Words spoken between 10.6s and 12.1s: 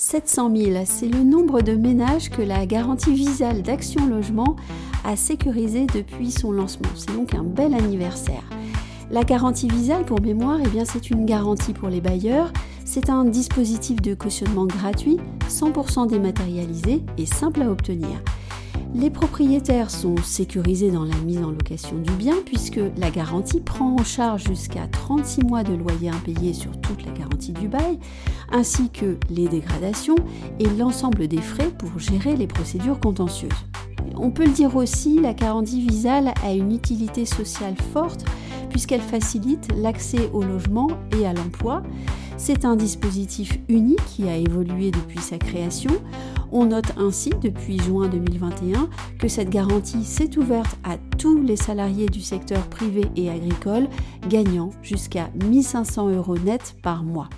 eh c'est une garantie pour les